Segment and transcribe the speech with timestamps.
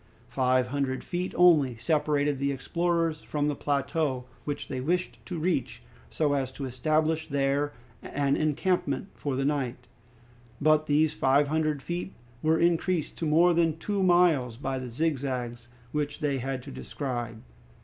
[0.29, 5.83] Five hundred feet only separated the explorers from the plateau, which they wished to reach
[6.09, 9.85] so as to establish there an encampment for the night,
[10.59, 15.67] but these five hundred feet were increased to more than two miles by the zigzags
[15.91, 17.39] which they had to describe.